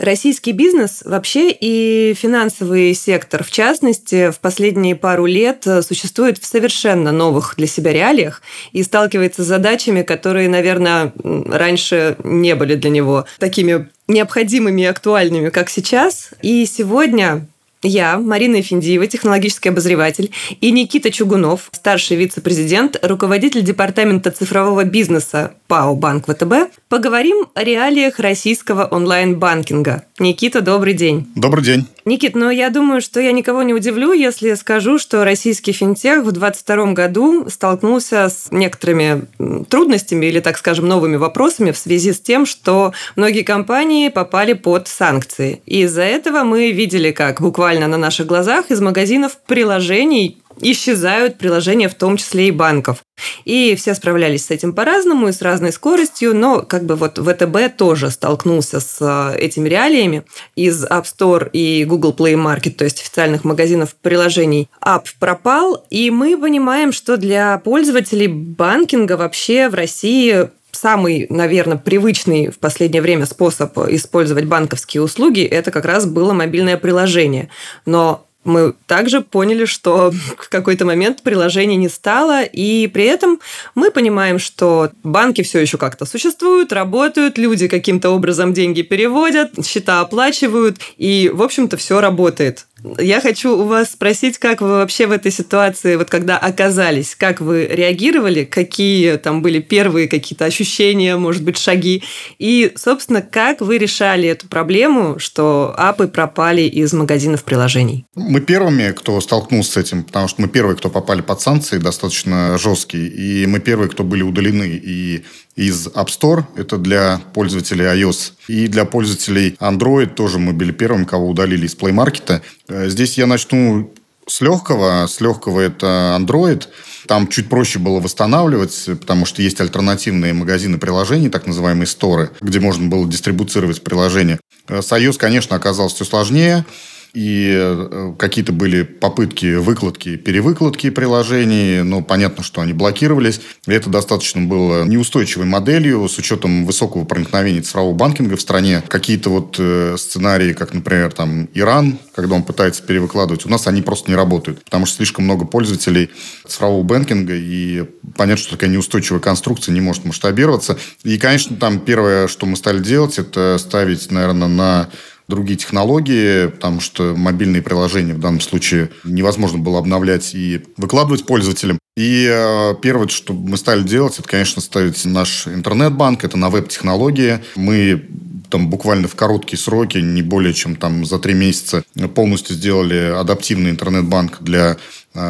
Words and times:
Российский 0.00 0.52
бизнес 0.52 1.02
вообще 1.04 1.50
и 1.50 2.14
финансовый 2.14 2.94
сектор, 2.94 3.44
в 3.44 3.50
частности, 3.50 4.30
в 4.30 4.40
последние 4.40 4.96
пару 4.96 5.26
лет 5.26 5.66
существует 5.86 6.38
в 6.38 6.46
совершенно 6.46 7.12
новых 7.12 7.52
для 7.58 7.66
себя 7.66 7.92
реалиях 7.92 8.40
и 8.72 8.82
сталкивается 8.82 9.44
с 9.44 9.46
задачами, 9.46 10.00
которые, 10.00 10.48
наверное, 10.48 11.12
раньше 11.22 12.16
не 12.24 12.54
были 12.54 12.76
для 12.76 12.88
него 12.88 13.26
такими 13.38 13.90
необходимыми 14.08 14.80
и 14.80 14.86
актуальными, 14.86 15.50
как 15.50 15.68
сейчас. 15.68 16.30
И 16.40 16.64
сегодня 16.64 17.46
я, 17.82 18.18
Марина 18.18 18.60
Эфиндиева, 18.60 19.06
технологический 19.06 19.70
обозреватель, 19.70 20.30
и 20.60 20.70
Никита 20.70 21.10
Чугунов, 21.10 21.70
старший 21.72 22.16
вице-президент, 22.16 22.98
руководитель 23.02 23.62
департамента 23.62 24.30
цифрового 24.30 24.84
бизнеса 24.84 25.54
ПАО 25.66 25.94
«Банк 25.94 26.26
ВТБ», 26.26 26.72
поговорим 26.88 27.46
о 27.54 27.64
реалиях 27.64 28.18
российского 28.18 28.86
онлайн-банкинга. 28.86 30.04
Никита, 30.20 30.60
добрый 30.60 30.92
день. 30.92 31.26
Добрый 31.34 31.64
день. 31.64 31.86
Никит, 32.04 32.34
ну 32.34 32.50
я 32.50 32.68
думаю, 32.68 33.00
что 33.00 33.20
я 33.20 33.32
никого 33.32 33.62
не 33.62 33.72
удивлю, 33.72 34.12
если 34.12 34.52
скажу, 34.52 34.98
что 34.98 35.24
российский 35.24 35.72
финтех 35.72 36.24
в 36.24 36.32
2022 36.32 36.92
году 36.92 37.48
столкнулся 37.48 38.28
с 38.28 38.48
некоторыми 38.50 39.22
трудностями 39.70 40.26
или, 40.26 40.40
так 40.40 40.58
скажем, 40.58 40.86
новыми 40.86 41.16
вопросами 41.16 41.70
в 41.70 41.78
связи 41.78 42.12
с 42.12 42.20
тем, 42.20 42.44
что 42.44 42.92
многие 43.16 43.44
компании 43.44 44.10
попали 44.10 44.52
под 44.52 44.88
санкции. 44.88 45.62
И 45.64 45.84
из-за 45.84 46.02
этого 46.02 46.42
мы 46.44 46.70
видели, 46.70 47.12
как 47.12 47.40
буквально 47.40 47.88
на 47.88 47.96
наших 47.96 48.26
глазах 48.26 48.70
из 48.70 48.82
магазинов 48.82 49.38
приложений 49.46 50.42
исчезают 50.60 51.38
приложения, 51.38 51.88
в 51.88 51.94
том 51.94 52.16
числе 52.16 52.48
и 52.48 52.50
банков. 52.50 52.98
И 53.44 53.74
все 53.76 53.94
справлялись 53.94 54.46
с 54.46 54.50
этим 54.50 54.72
по-разному 54.72 55.28
и 55.28 55.32
с 55.32 55.42
разной 55.42 55.72
скоростью, 55.72 56.34
но 56.34 56.62
как 56.62 56.84
бы 56.84 56.96
вот 56.96 57.18
ВТБ 57.18 57.76
тоже 57.76 58.10
столкнулся 58.10 58.80
с 58.80 58.98
э, 59.00 59.38
этими 59.38 59.68
реалиями. 59.68 60.24
Из 60.56 60.84
App 60.84 61.04
Store 61.04 61.50
и 61.52 61.84
Google 61.84 62.14
Play 62.16 62.34
Market, 62.34 62.72
то 62.72 62.84
есть 62.84 63.00
официальных 63.00 63.44
магазинов 63.44 63.94
приложений, 63.94 64.68
App 64.84 65.04
пропал, 65.18 65.84
и 65.90 66.10
мы 66.10 66.36
понимаем, 66.38 66.92
что 66.92 67.16
для 67.16 67.58
пользователей 67.58 68.28
банкинга 68.28 69.16
вообще 69.16 69.68
в 69.68 69.74
России 69.74 70.48
самый, 70.72 71.26
наверное, 71.28 71.76
привычный 71.76 72.50
в 72.50 72.58
последнее 72.58 73.02
время 73.02 73.26
способ 73.26 73.76
использовать 73.88 74.46
банковские 74.46 75.02
услуги, 75.02 75.42
это 75.42 75.70
как 75.70 75.84
раз 75.84 76.06
было 76.06 76.32
мобильное 76.32 76.76
приложение. 76.76 77.50
Но 77.86 78.26
мы 78.44 78.74
также 78.86 79.20
поняли, 79.20 79.64
что 79.64 80.10
в 80.38 80.48
какой-то 80.48 80.84
момент 80.84 81.22
приложения 81.22 81.76
не 81.76 81.88
стало, 81.88 82.42
и 82.42 82.86
при 82.88 83.04
этом 83.04 83.40
мы 83.74 83.90
понимаем, 83.90 84.38
что 84.38 84.90
банки 85.02 85.42
все 85.42 85.60
еще 85.60 85.78
как-то 85.78 86.06
существуют, 86.06 86.72
работают, 86.72 87.38
люди 87.38 87.68
каким-то 87.68 88.10
образом 88.10 88.52
деньги 88.52 88.82
переводят, 88.82 89.64
счета 89.64 90.00
оплачивают, 90.00 90.78
и, 90.96 91.30
в 91.32 91.42
общем-то, 91.42 91.76
все 91.76 92.00
работает. 92.00 92.66
Я 92.98 93.20
хочу 93.20 93.56
у 93.56 93.64
вас 93.64 93.92
спросить, 93.92 94.38
как 94.38 94.60
вы 94.60 94.68
вообще 94.68 95.06
в 95.06 95.12
этой 95.12 95.30
ситуации, 95.30 95.96
вот 95.96 96.08
когда 96.08 96.38
оказались, 96.38 97.14
как 97.14 97.40
вы 97.40 97.66
реагировали, 97.66 98.44
какие 98.44 99.16
там 99.16 99.42
были 99.42 99.60
первые 99.60 100.08
какие-то 100.08 100.44
ощущения, 100.44 101.16
может 101.16 101.42
быть, 101.42 101.58
шаги, 101.58 102.02
и, 102.38 102.72
собственно, 102.76 103.22
как 103.22 103.60
вы 103.60 103.78
решали 103.78 104.28
эту 104.28 104.48
проблему, 104.48 105.18
что 105.18 105.74
апы 105.76 106.08
пропали 106.08 106.62
из 106.62 106.92
магазинов 106.92 107.44
приложений? 107.44 108.06
Мы 108.14 108.40
первыми, 108.40 108.92
кто 108.92 109.20
столкнулся 109.20 109.72
с 109.72 109.76
этим, 109.76 110.04
потому 110.04 110.28
что 110.28 110.40
мы 110.42 110.48
первые, 110.48 110.76
кто 110.76 110.90
попали 110.90 111.20
под 111.20 111.40
санкции 111.40 111.78
достаточно 111.78 112.58
жесткие, 112.58 113.08
и 113.08 113.46
мы 113.46 113.60
первые, 113.60 113.90
кто 113.90 114.04
были 114.04 114.22
удалены. 114.22 114.80
И 114.82 115.24
из 115.60 115.88
App 115.88 116.06
Store, 116.06 116.44
это 116.56 116.78
для 116.78 117.20
пользователей 117.34 117.84
iOS, 117.84 118.32
и 118.48 118.66
для 118.66 118.86
пользователей 118.86 119.56
Android 119.60 120.14
тоже 120.14 120.38
мы 120.38 120.54
были 120.54 120.72
первыми, 120.72 121.04
кого 121.04 121.28
удалили 121.28 121.66
из 121.66 121.76
Play 121.76 121.92
Market. 121.92 122.40
Э, 122.68 122.88
здесь 122.88 123.18
я 123.18 123.26
начну 123.26 123.92
с 124.26 124.40
легкого. 124.40 125.06
С 125.06 125.20
легкого 125.20 125.60
это 125.60 126.16
Android. 126.18 126.66
Там 127.06 127.28
чуть 127.28 127.50
проще 127.50 127.78
было 127.78 128.00
восстанавливать, 128.00 128.86
потому 128.86 129.26
что 129.26 129.42
есть 129.42 129.60
альтернативные 129.60 130.32
магазины 130.32 130.78
приложений, 130.78 131.28
так 131.28 131.46
называемые 131.46 131.86
сторы, 131.86 132.30
где 132.40 132.58
можно 132.58 132.88
было 132.88 133.06
дистрибуцировать 133.06 133.82
приложения. 133.84 134.40
Э, 134.66 134.80
с 134.80 134.90
iOS, 134.90 135.18
конечно, 135.18 135.56
оказалось 135.56 135.92
все 135.92 136.06
сложнее 136.06 136.64
и 137.12 137.52
э, 137.52 138.14
какие-то 138.18 138.52
были 138.52 138.82
попытки 138.82 139.56
выкладки, 139.56 140.16
перевыкладки 140.16 140.90
приложений, 140.90 141.82
но 141.82 142.02
понятно, 142.02 142.42
что 142.42 142.60
они 142.60 142.72
блокировались. 142.72 143.40
И 143.66 143.72
это 143.72 143.90
достаточно 143.90 144.42
было 144.42 144.84
неустойчивой 144.84 145.46
моделью 145.46 146.08
с 146.08 146.18
учетом 146.18 146.64
высокого 146.66 147.04
проникновения 147.04 147.62
цифрового 147.62 147.94
банкинга 147.94 148.36
в 148.36 148.40
стране. 148.40 148.82
Какие-то 148.86 149.30
вот 149.30 149.56
э, 149.58 149.96
сценарии, 149.98 150.52
как, 150.52 150.72
например, 150.74 151.12
там 151.12 151.48
Иран, 151.54 151.98
когда 152.14 152.36
он 152.36 152.42
пытается 152.42 152.82
перевыкладывать, 152.82 153.44
у 153.46 153.48
нас 153.48 153.66
они 153.66 153.82
просто 153.82 154.10
не 154.10 154.16
работают, 154.16 154.64
потому 154.64 154.86
что 154.86 154.96
слишком 154.96 155.24
много 155.24 155.44
пользователей 155.44 156.10
цифрового 156.46 156.82
банкинга, 156.82 157.34
и 157.34 157.84
понятно, 158.16 158.42
что 158.42 158.52
такая 158.52 158.70
неустойчивая 158.70 159.20
конструкция 159.20 159.72
не 159.72 159.80
может 159.80 160.04
масштабироваться. 160.04 160.78
И, 161.02 161.18
конечно, 161.18 161.56
там 161.56 161.80
первое, 161.80 162.28
что 162.28 162.46
мы 162.46 162.56
стали 162.56 162.78
делать, 162.78 163.18
это 163.18 163.56
ставить, 163.58 164.10
наверное, 164.10 164.48
на 164.48 164.90
другие 165.30 165.58
технологии, 165.58 166.48
потому 166.48 166.80
что 166.80 167.14
мобильные 167.16 167.62
приложения 167.62 168.12
в 168.12 168.20
данном 168.20 168.40
случае 168.40 168.90
невозможно 169.04 169.58
было 169.58 169.78
обновлять 169.78 170.34
и 170.34 170.60
выкладывать 170.76 171.24
пользователям. 171.24 171.78
И 171.96 172.28
э, 172.30 172.74
первое, 172.82 173.08
что 173.08 173.32
мы 173.32 173.56
стали 173.56 173.82
делать, 173.82 174.18
это, 174.18 174.28
конечно, 174.28 174.60
ставить 174.60 175.02
наш 175.06 175.46
интернет-банк, 175.46 176.24
это 176.24 176.36
на 176.36 176.50
веб-технологии. 176.50 177.40
Мы 177.56 178.04
там 178.50 178.68
буквально 178.68 179.08
в 179.08 179.14
короткие 179.14 179.58
сроки, 179.58 179.98
не 179.98 180.22
более 180.22 180.52
чем 180.52 180.76
там 180.76 181.04
за 181.04 181.18
три 181.18 181.34
месяца, 181.34 181.84
полностью 182.14 182.56
сделали 182.56 183.14
адаптивный 183.16 183.70
интернет-банк 183.70 184.38
для 184.40 184.76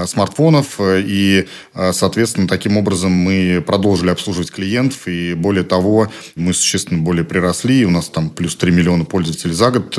смартфонов, 0.07 0.79
э, 0.79 1.03
и, 1.05 1.49
э, 1.75 1.93
соответственно, 1.93 2.47
таким 2.47 2.77
образом 2.77 3.13
мы 3.13 3.63
продолжили 3.67 4.11
обслуживать 4.11 4.51
клиентов, 4.51 5.09
и 5.09 5.33
более 5.35 5.65
того, 5.65 6.09
мы 6.37 6.53
существенно 6.53 7.01
более 7.01 7.25
приросли, 7.25 7.87
у 7.87 7.91
нас 7.91 8.09
там 8.09 8.29
плюс 8.29 8.57
3 8.57 8.73
миллиона 8.73 9.05
пользователей 9.05 9.55
за 9.55 9.71
год 9.71 9.99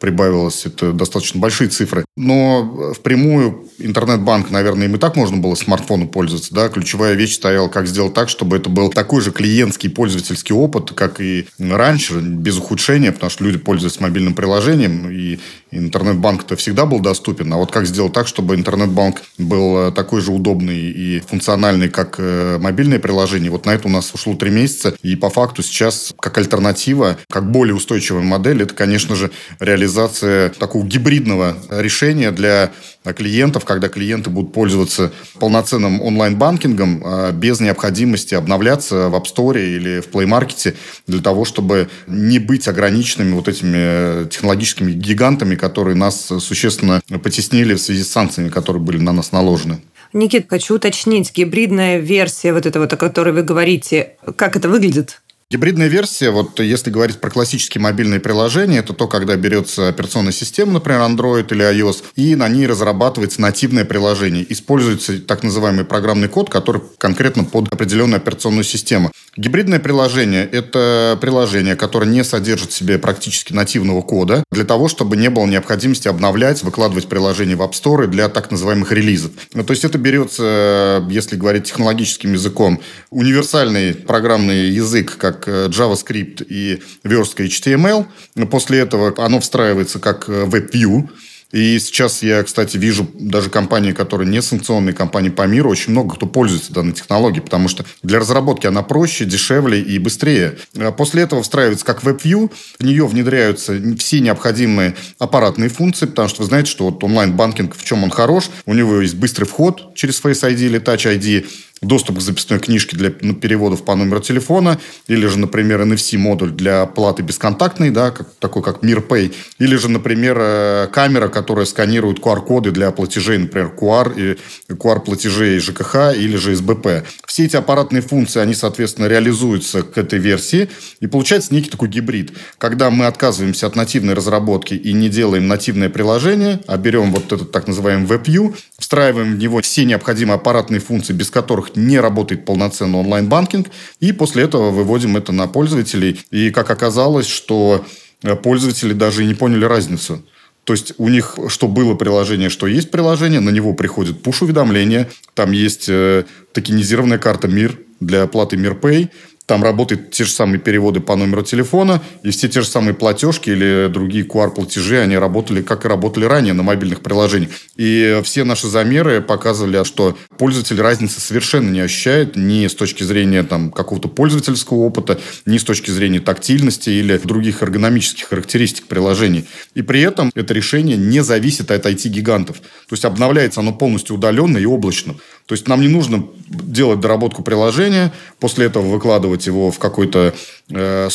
прибавилось, 0.00 0.64
это 0.64 0.92
достаточно 0.92 1.40
большие 1.40 1.68
цифры. 1.68 2.04
Но 2.16 2.94
впрямую 2.96 3.68
интернет-банк, 3.78 4.50
наверное, 4.50 4.86
им 4.86 4.96
и 4.96 4.98
так 4.98 5.16
можно 5.16 5.36
было 5.36 5.54
смартфону 5.54 6.08
пользоваться, 6.08 6.54
да, 6.54 6.68
ключевая 6.68 7.14
вещь 7.14 7.34
стояла, 7.34 7.68
как 7.68 7.86
сделать 7.86 8.14
так, 8.14 8.28
чтобы 8.28 8.56
это 8.56 8.70
был 8.70 8.88
такой 8.88 9.20
же 9.20 9.30
клиентский 9.30 9.90
пользовательский 9.90 10.54
опыт, 10.54 10.92
как 10.92 11.20
и 11.20 11.46
раньше, 11.58 12.14
без 12.20 12.56
ухудшения, 12.56 13.12
потому 13.12 13.30
что 13.30 13.44
люди 13.44 13.58
пользуются 13.58 14.02
мобильным 14.02 14.34
приложением, 14.34 15.10
и 15.10 15.38
интернет-банк-то 15.70 16.56
всегда 16.56 16.86
был 16.86 17.00
доступен, 17.00 17.52
а 17.52 17.56
вот 17.56 17.70
как 17.70 17.86
сделать 17.86 18.12
так, 18.12 18.26
чтобы 18.26 18.54
интернет-банк 18.54 19.22
был 19.38 19.88
э, 19.88 19.92
такой 19.92 20.20
же 20.20 20.32
удобный 20.32 20.78
и 20.78 21.20
функциональный, 21.20 21.88
как 21.88 22.16
э, 22.18 22.58
мобильное 22.58 22.98
приложение. 22.98 23.50
Вот 23.50 23.66
на 23.66 23.70
это 23.70 23.88
у 23.88 23.90
нас 23.90 24.12
ушло 24.14 24.34
три 24.34 24.50
месяца. 24.50 24.94
И 25.02 25.16
по 25.16 25.30
факту 25.30 25.62
сейчас, 25.62 26.14
как 26.18 26.38
альтернатива, 26.38 27.18
как 27.30 27.50
более 27.50 27.74
устойчивая 27.74 28.22
модель, 28.22 28.62
это, 28.62 28.74
конечно 28.74 29.14
же, 29.14 29.30
реализация 29.60 30.50
такого 30.50 30.84
гибридного 30.84 31.56
решения 31.70 32.30
для 32.30 32.72
клиентов, 33.12 33.64
когда 33.64 33.88
клиенты 33.88 34.30
будут 34.30 34.52
пользоваться 34.52 35.12
полноценным 35.38 36.00
онлайн-банкингом 36.02 37.02
а 37.04 37.32
без 37.32 37.60
необходимости 37.60 38.34
обновляться 38.34 39.08
в 39.08 39.14
App 39.14 39.24
Store 39.24 39.58
или 39.58 40.00
в 40.00 40.08
Play 40.08 40.26
Market 40.26 40.74
для 41.06 41.20
того, 41.20 41.44
чтобы 41.44 41.88
не 42.06 42.38
быть 42.38 42.68
ограниченными 42.68 43.32
вот 43.32 43.48
этими 43.48 43.76
э, 43.76 44.26
технологическими 44.30 44.92
гигантами, 44.92 45.54
которые 45.54 45.94
нас 45.94 46.26
существенно 46.38 47.00
потеснили 47.22 47.74
в 47.74 47.80
связи 47.80 48.02
с 48.02 48.10
санкциями, 48.10 48.48
которые 48.48 48.82
были 48.82 48.98
на 48.98 49.12
нас 49.12 49.32
наложены. 49.32 49.80
Никит, 50.12 50.46
хочу 50.48 50.76
уточнить, 50.76 51.34
гибридная 51.34 51.98
версия 51.98 52.52
вот 52.52 52.64
этого, 52.64 52.86
о 52.86 52.96
которой 52.96 53.34
вы 53.34 53.42
говорите, 53.42 54.16
как 54.36 54.56
это 54.56 54.68
выглядит? 54.68 55.20
Гибридная 55.50 55.88
версия, 55.88 56.28
вот 56.28 56.60
если 56.60 56.90
говорить 56.90 57.20
про 57.20 57.30
классические 57.30 57.80
мобильные 57.80 58.20
приложения, 58.20 58.80
это 58.80 58.92
то, 58.92 59.08
когда 59.08 59.34
берется 59.34 59.88
операционная 59.88 60.32
система, 60.32 60.72
например, 60.72 61.00
Android 61.00 61.46
или 61.50 61.64
iOS, 61.64 62.04
и 62.16 62.34
на 62.34 62.50
ней 62.50 62.66
разрабатывается 62.66 63.40
нативное 63.40 63.86
приложение. 63.86 64.44
Используется 64.52 65.18
так 65.20 65.42
называемый 65.42 65.86
программный 65.86 66.28
код, 66.28 66.50
который 66.50 66.82
конкретно 66.98 67.44
под 67.44 67.72
определенную 67.72 68.18
операционную 68.18 68.64
систему. 68.64 69.10
Гибридное 69.38 69.78
приложение– 69.78 70.46
это 70.52 71.16
приложение, 71.18 71.76
которое 71.76 72.06
не 72.06 72.24
содержит 72.24 72.72
в 72.72 72.74
себе 72.74 72.98
практически 72.98 73.54
нативного 73.54 74.02
кода, 74.02 74.44
для 74.52 74.64
того, 74.64 74.88
чтобы 74.88 75.16
не 75.16 75.30
было 75.30 75.46
необходимости 75.46 76.08
обновлять, 76.08 76.62
выкладывать 76.62 77.08
приложение 77.08 77.56
в 77.56 77.62
App 77.62 77.72
Store 77.72 78.06
для 78.06 78.28
так 78.28 78.50
называемых 78.50 78.92
релизов. 78.92 79.30
Ну, 79.54 79.64
то 79.64 79.70
есть 79.70 79.84
это 79.84 79.96
берется, 79.96 81.06
если 81.08 81.36
говорить 81.36 81.64
технологическим 81.64 82.34
языком, 82.34 82.82
универсальный 83.08 83.94
программный 83.94 84.68
язык, 84.68 85.16
как 85.16 85.37
как 85.38 85.48
э, 85.48 85.68
JavaScript 85.68 86.44
и 86.48 86.82
верстка 87.04 87.44
HTML. 87.44 88.06
После 88.50 88.80
этого 88.80 89.14
оно 89.24 89.40
встраивается 89.40 89.98
как 89.98 90.28
WebView, 90.28 91.08
И 91.50 91.78
сейчас 91.78 92.22
я, 92.22 92.42
кстати, 92.42 92.76
вижу 92.76 93.08
даже 93.14 93.48
компании, 93.48 93.92
которые 93.92 94.28
не 94.28 94.42
санкционные 94.42 94.92
компании 94.92 95.30
по 95.30 95.46
миру, 95.46 95.70
очень 95.70 95.92
много 95.92 96.16
кто 96.16 96.26
пользуется 96.26 96.74
данной 96.74 96.92
технологией, 96.92 97.42
потому 97.42 97.68
что 97.68 97.86
для 98.02 98.18
разработки 98.18 98.66
она 98.66 98.82
проще, 98.82 99.24
дешевле 99.24 99.80
и 99.80 99.98
быстрее. 99.98 100.58
А 100.76 100.92
после 100.92 101.22
этого 101.22 101.42
встраивается 101.42 101.86
как 101.86 102.02
WebView, 102.02 102.52
в 102.78 102.84
нее 102.84 103.06
внедряются 103.06 103.80
все 103.98 104.20
необходимые 104.20 104.94
аппаратные 105.18 105.70
функции, 105.70 106.04
потому 106.04 106.28
что 106.28 106.42
вы 106.42 106.48
знаете, 106.48 106.70
что 106.70 106.84
вот 106.84 107.02
онлайн-банкинг, 107.02 107.74
в 107.74 107.82
чем 107.82 108.04
он 108.04 108.10
хорош, 108.10 108.50
у 108.66 108.74
него 108.74 109.00
есть 109.00 109.14
быстрый 109.14 109.44
вход 109.44 109.94
через 109.94 110.22
Face 110.22 110.42
ID 110.42 110.66
или 110.66 110.78
Touch 110.78 111.06
ID, 111.18 111.46
доступ 111.80 112.18
к 112.18 112.20
записной 112.20 112.58
книжке 112.58 112.96
для 112.96 113.12
ну, 113.20 113.34
переводов 113.34 113.84
по 113.84 113.94
номеру 113.94 114.20
телефона, 114.20 114.78
или 115.06 115.26
же, 115.26 115.38
например, 115.38 115.80
NFC-модуль 115.82 116.50
для 116.50 116.86
платы 116.86 117.22
бесконтактной, 117.22 117.90
да, 117.90 118.10
как, 118.10 118.28
такой 118.38 118.62
как 118.62 118.82
MirPay, 118.82 119.34
или 119.58 119.76
же, 119.76 119.88
например, 119.88 120.36
э, 120.40 120.88
камера, 120.92 121.28
которая 121.28 121.66
сканирует 121.66 122.18
QR-коды 122.18 122.70
для 122.70 122.90
платежей, 122.90 123.38
например, 123.38 123.72
QR, 123.78 124.12
и 124.16 124.38
QR-платежей 124.72 125.58
ЖКХ 125.58 126.16
или 126.16 126.36
же 126.36 126.54
СБП. 126.54 127.04
Все 127.26 127.44
эти 127.44 127.56
аппаратные 127.56 128.02
функции, 128.02 128.40
они, 128.40 128.54
соответственно, 128.54 129.06
реализуются 129.06 129.82
к 129.82 129.96
этой 129.98 130.18
версии, 130.18 130.68
и 131.00 131.06
получается 131.06 131.54
некий 131.54 131.70
такой 131.70 131.88
гибрид. 131.88 132.32
Когда 132.58 132.90
мы 132.90 133.06
отказываемся 133.06 133.66
от 133.66 133.76
нативной 133.76 134.14
разработки 134.14 134.74
и 134.74 134.92
не 134.92 135.08
делаем 135.08 135.46
нативное 135.46 135.88
приложение, 135.88 136.60
а 136.66 136.76
берем 136.76 137.12
вот 137.12 137.32
этот 137.32 137.52
так 137.52 137.66
называемый 137.66 138.06
WebView, 138.06 138.56
встраиваем 138.78 139.34
в 139.34 139.38
него 139.38 139.60
все 139.62 139.84
необходимые 139.84 140.36
аппаратные 140.36 140.80
функции, 140.80 141.12
без 141.12 141.30
которых 141.30 141.67
которых 141.68 141.76
не 141.76 142.00
работает 142.00 142.44
полноценный 142.44 142.98
онлайн-банкинг, 142.98 143.68
и 144.00 144.12
после 144.12 144.44
этого 144.44 144.70
выводим 144.70 145.16
это 145.16 145.32
на 145.32 145.46
пользователей. 145.46 146.20
И 146.30 146.50
как 146.50 146.70
оказалось, 146.70 147.26
что 147.26 147.84
э, 148.22 148.36
пользователи 148.36 148.92
даже 148.92 149.22
и 149.22 149.26
не 149.26 149.34
поняли 149.34 149.64
разницу. 149.64 150.22
То 150.64 150.74
есть 150.74 150.94
у 150.98 151.08
них 151.08 151.38
что 151.48 151.66
было 151.68 151.94
приложение, 151.94 152.50
что 152.50 152.66
есть 152.66 152.90
приложение, 152.90 153.40
на 153.40 153.50
него 153.50 153.74
приходит 153.74 154.22
пуш-уведомление, 154.22 155.08
там 155.34 155.52
есть 155.52 155.88
э, 155.88 156.24
токенизированная 156.52 157.18
карта 157.18 157.48
МИР 157.48 157.78
для 158.00 158.22
оплаты 158.22 158.56
МИРПэй, 158.56 159.08
там 159.48 159.64
работают 159.64 160.10
те 160.10 160.24
же 160.24 160.30
самые 160.30 160.60
переводы 160.60 161.00
по 161.00 161.16
номеру 161.16 161.42
телефона, 161.42 162.02
и 162.22 162.30
все 162.30 162.48
те 162.48 162.60
же 162.60 162.66
самые 162.66 162.92
платежки 162.92 163.48
или 163.48 163.88
другие 163.90 164.26
QR-платежи, 164.26 165.00
они 165.00 165.16
работали, 165.16 165.62
как 165.62 165.86
и 165.86 165.88
работали 165.88 166.26
ранее 166.26 166.52
на 166.52 166.62
мобильных 166.62 167.00
приложениях. 167.00 167.50
И 167.76 168.20
все 168.24 168.44
наши 168.44 168.68
замеры 168.68 169.22
показывали, 169.22 169.82
что 169.84 170.18
пользователь 170.36 170.78
разницы 170.78 171.20
совершенно 171.20 171.70
не 171.70 171.80
ощущает 171.80 172.36
ни 172.36 172.66
с 172.66 172.74
точки 172.74 173.04
зрения 173.04 173.42
там, 173.42 173.70
какого-то 173.70 174.08
пользовательского 174.08 174.80
опыта, 174.80 175.18
ни 175.46 175.56
с 175.56 175.64
точки 175.64 175.90
зрения 175.90 176.20
тактильности 176.20 176.90
или 176.90 177.16
других 177.16 177.62
эргономических 177.62 178.28
характеристик 178.28 178.86
приложений. 178.86 179.46
И 179.74 179.80
при 179.80 180.02
этом 180.02 180.30
это 180.34 180.52
решение 180.52 180.98
не 180.98 181.22
зависит 181.22 181.70
от 181.70 181.86
IT-гигантов. 181.86 182.58
То 182.58 182.92
есть 182.92 183.06
обновляется 183.06 183.60
оно 183.60 183.72
полностью 183.72 184.16
удаленно 184.16 184.58
и 184.58 184.66
облачно. 184.66 185.14
То 185.48 185.54
есть 185.54 185.66
нам 185.66 185.80
не 185.80 185.88
нужно 185.88 186.26
делать 186.48 187.00
доработку 187.00 187.42
приложения, 187.42 188.12
после 188.38 188.66
этого 188.66 188.86
выкладывать 188.86 189.46
его 189.46 189.70
в 189.70 189.78
какой-то 189.78 190.34
э, 190.68 191.08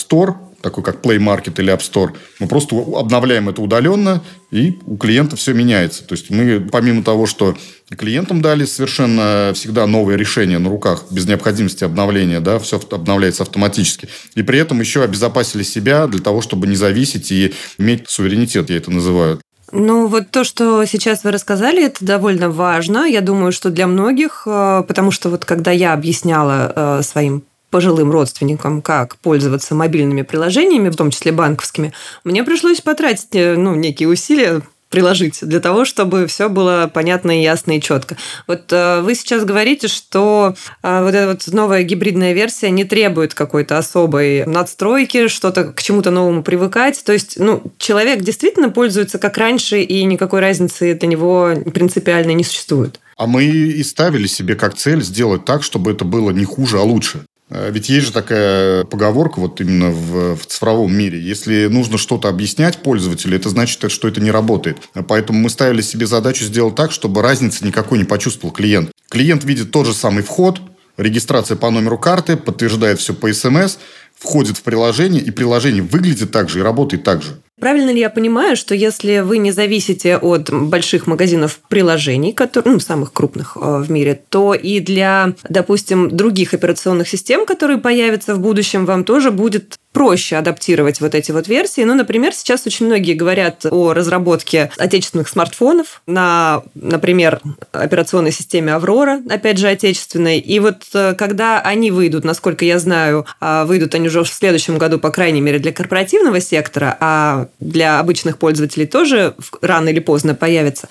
такой 0.63 0.81
как 0.81 1.05
Play 1.05 1.17
Market 1.17 1.61
или 1.61 1.71
App 1.71 1.81
Store. 1.81 2.15
Мы 2.39 2.47
просто 2.47 2.75
обновляем 2.95 3.49
это 3.49 3.61
удаленно, 3.61 4.23
и 4.49 4.79
у 4.87 4.97
клиента 4.97 5.35
все 5.35 5.53
меняется. 5.53 6.03
То 6.03 6.13
есть 6.13 6.31
мы, 6.31 6.61
помимо 6.61 7.03
того, 7.03 7.27
что 7.27 7.55
клиентам 7.95 8.41
дали 8.41 8.65
совершенно 8.65 9.51
всегда 9.53 9.85
новое 9.85 10.15
решение 10.15 10.57
на 10.57 10.69
руках, 10.69 11.03
без 11.11 11.27
необходимости 11.27 11.83
обновления, 11.83 12.39
да, 12.39 12.57
все 12.59 12.81
обновляется 12.89 13.43
автоматически. 13.43 14.07
И 14.35 14.41
при 14.41 14.57
этом 14.57 14.79
еще 14.79 15.03
обезопасили 15.03 15.63
себя 15.63 16.07
для 16.07 16.21
того, 16.21 16.41
чтобы 16.41 16.65
не 16.65 16.75
зависеть 16.75 17.31
и 17.31 17.53
иметь 17.77 18.09
суверенитет, 18.09 18.69
я 18.69 18.77
это 18.77 18.89
называю. 18.89 19.41
Ну, 19.75 20.05
вот 20.05 20.29
то, 20.29 20.43
что 20.43 20.85
сейчас 20.85 21.23
вы 21.23 21.31
рассказали, 21.31 21.83
это 21.83 22.05
довольно 22.05 22.49
важно. 22.49 23.05
Я 23.05 23.21
думаю, 23.21 23.51
что 23.51 23.71
для 23.71 23.87
многих, 23.87 24.43
э, 24.45 24.83
потому 24.87 25.09
что 25.09 25.29
вот 25.29 25.45
когда 25.45 25.71
я 25.71 25.93
объясняла 25.93 26.71
э, 26.75 27.01
своим 27.01 27.43
пожилым 27.71 28.11
родственникам, 28.11 28.83
как 28.83 29.15
пользоваться 29.15 29.73
мобильными 29.73 30.21
приложениями, 30.21 30.89
в 30.89 30.95
том 30.95 31.09
числе 31.09 31.31
банковскими, 31.31 31.91
мне 32.23 32.43
пришлось 32.43 32.81
потратить 32.81 33.33
э, 33.33 33.55
ну, 33.55 33.73
некие 33.73 34.09
усилия, 34.09 34.61
приложить 34.93 35.39
для 35.41 35.59
того, 35.59 35.85
чтобы 35.85 36.27
все 36.27 36.49
было 36.49 36.87
понятно 36.93 37.41
ясно 37.41 37.75
и 37.77 37.81
четко. 37.81 38.15
Вот 38.45 38.71
э, 38.71 39.01
вы 39.01 39.15
сейчас 39.15 39.43
говорите, 39.43 39.87
что 39.87 40.53
э, 40.83 41.03
вот 41.03 41.15
эта 41.15 41.29
вот 41.29 41.51
новая 41.51 41.81
гибридная 41.81 42.33
версия 42.33 42.69
не 42.69 42.83
требует 42.83 43.33
какой-то 43.33 43.79
особой 43.79 44.45
надстройки, 44.45 45.29
что-то 45.29 45.73
к 45.73 45.81
чему-то 45.81 46.11
новому 46.11 46.43
привыкать. 46.43 47.03
То 47.03 47.11
есть, 47.11 47.39
ну, 47.39 47.63
человек 47.79 48.21
действительно 48.21 48.69
пользуется 48.69 49.17
как 49.17 49.35
раньше, 49.39 49.81
и 49.81 50.03
никакой 50.03 50.41
разницы 50.41 50.93
для 50.93 51.07
него 51.07 51.55
принципиально 51.73 52.33
не 52.35 52.43
существует. 52.43 52.99
А 53.17 53.25
мы 53.25 53.45
и 53.45 53.81
ставили 53.83 54.27
себе 54.27 54.53
как 54.53 54.75
цель 54.75 55.01
сделать 55.01 55.43
так, 55.43 55.63
чтобы 55.63 55.91
это 55.91 56.05
было 56.05 56.29
не 56.29 56.45
хуже, 56.45 56.77
а 56.77 56.83
лучше. 56.83 57.25
Э, 57.49 57.69
ведь 57.71 57.89
есть 57.89 58.07
же 58.07 58.13
такая 58.13 58.83
поговорка 58.85 59.39
вот 59.39 59.61
именно 59.61 59.91
в, 59.91 60.35
в 60.35 60.45
цифровом 60.45 60.95
мире. 60.95 61.19
Если 61.19 61.67
нужно 61.67 61.97
что-то 61.97 62.29
объяснять 62.29 62.77
пользователю, 62.77 63.35
это 63.35 63.49
значит, 63.49 63.91
что 63.91 64.07
это 64.07 64.21
не 64.21 64.31
работает. 64.31 64.77
Поэтому 65.07 65.39
мы 65.39 65.49
ставили 65.49 65.81
себе 65.81 66.07
задачу 66.07 66.45
сделать 66.45 66.75
так, 66.75 66.91
чтобы 66.91 67.21
разницы 67.21 67.65
никакой 67.65 67.97
не 67.97 68.05
почувствовал 68.05 68.53
клиент. 68.53 68.91
Клиент 69.09 69.43
видит 69.43 69.71
тот 69.71 69.85
же 69.85 69.93
самый 69.93 70.23
вход, 70.23 70.61
регистрация 70.97 71.57
по 71.57 71.69
номеру 71.69 71.97
карты, 71.97 72.37
подтверждает 72.37 72.99
все 72.99 73.13
по 73.13 73.31
СМС, 73.31 73.77
входит 74.15 74.57
в 74.57 74.63
приложение, 74.63 75.21
и 75.21 75.31
приложение 75.31 75.83
выглядит 75.83 76.31
так 76.31 76.49
же 76.49 76.59
и 76.59 76.61
работает 76.61 77.03
так 77.03 77.21
же. 77.21 77.41
Правильно 77.59 77.91
ли 77.91 77.99
я 77.99 78.09
понимаю, 78.09 78.55
что 78.55 78.73
если 78.73 79.19
вы 79.19 79.37
не 79.37 79.51
зависите 79.51 80.17
от 80.17 80.51
больших 80.51 81.05
магазинов 81.05 81.59
приложений, 81.69 82.33
которые, 82.33 82.73
ну, 82.73 82.79
самых 82.79 83.13
крупных 83.13 83.55
э, 83.55 83.77
в 83.79 83.91
мире, 83.91 84.19
то 84.29 84.55
и 84.55 84.79
для, 84.79 85.33
допустим, 85.47 86.09
других 86.09 86.53
операционных 86.55 87.07
систем, 87.07 87.45
которые 87.45 87.77
появятся 87.77 88.33
в 88.33 88.39
будущем, 88.39 88.85
вам 88.85 89.03
тоже 89.03 89.29
будет 89.29 89.77
проще 89.93 90.35
адаптировать 90.35 90.99
вот 90.99 91.15
эти 91.15 91.31
вот 91.31 91.47
версии. 91.47 91.81
Ну, 91.81 91.93
например, 91.93 92.33
сейчас 92.33 92.65
очень 92.65 92.87
многие 92.87 93.13
говорят 93.13 93.65
о 93.69 93.93
разработке 93.93 94.71
отечественных 94.77 95.29
смартфонов 95.29 96.01
на, 96.07 96.63
например, 96.73 97.39
операционной 97.71 98.31
системе 98.31 98.73
Аврора, 98.73 99.21
опять 99.29 99.59
же, 99.59 99.67
отечественной. 99.67 100.39
И 100.39 100.59
вот 100.59 100.83
э, 100.93 101.13
когда 101.13 101.61
они 101.61 101.91
выйдут, 101.91 102.25
насколько 102.25 102.65
я 102.65 102.79
знаю, 102.79 103.25
а, 103.39 103.65
выйдут 103.65 103.93
они 103.93 104.07
уже 104.07 104.23
в 104.23 104.27
следующем 104.27 104.79
году, 104.79 104.97
по 104.97 105.11
крайней 105.11 105.41
мере, 105.41 105.59
для 105.59 105.71
корпоративного 105.71 106.41
сектора, 106.41 106.97
а 106.99 107.47
для 107.59 107.99
обычных 107.99 108.39
пользователей 108.39 108.87
тоже 108.87 109.35
рано 109.61 109.89
или 109.89 109.99
поздно 109.99 110.33
появится. 110.33 110.89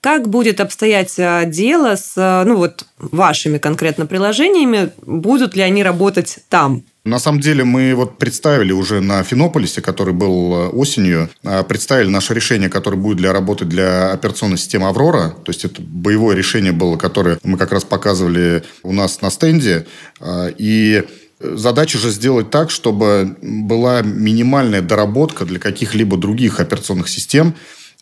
Как 0.00 0.28
будет 0.28 0.60
обстоять 0.60 1.14
а, 1.18 1.44
дело 1.44 1.96
с 1.96 2.12
ну, 2.46 2.56
вот, 2.56 2.86
вашими 2.98 3.58
конкретно 3.58 4.06
приложениями? 4.06 4.90
Будут 5.02 5.56
ли 5.56 5.62
они 5.62 5.82
работать 5.82 6.38
там? 6.48 6.84
На 7.04 7.18
самом 7.18 7.40
деле 7.40 7.64
мы 7.64 7.94
вот 7.94 8.16
представили 8.16 8.72
уже 8.72 9.02
на 9.02 9.22
Финополисе, 9.22 9.82
который 9.82 10.14
был 10.14 10.54
э, 10.54 10.68
осенью, 10.68 11.28
э, 11.42 11.62
представили 11.62 12.08
наше 12.08 12.32
решение, 12.32 12.70
которое 12.70 12.96
будет 12.96 13.18
для 13.18 13.34
работы 13.34 13.66
для 13.66 14.10
операционной 14.10 14.56
системы 14.56 14.88
«Аврора». 14.88 15.34
То 15.44 15.50
есть 15.50 15.66
это 15.66 15.82
боевое 15.82 16.34
решение 16.34 16.72
было, 16.72 16.96
которое 16.96 17.38
мы 17.42 17.58
как 17.58 17.72
раз 17.72 17.84
показывали 17.84 18.62
у 18.82 18.92
нас 18.92 19.20
на 19.20 19.30
стенде. 19.30 19.86
Э, 20.20 20.50
и 20.56 21.04
Задача 21.40 21.98
же 21.98 22.10
сделать 22.10 22.50
так, 22.50 22.70
чтобы 22.70 23.36
была 23.42 24.00
минимальная 24.00 24.80
доработка 24.80 25.44
для 25.44 25.58
каких-либо 25.58 26.16
других 26.16 26.58
операционных 26.58 27.08
систем. 27.08 27.54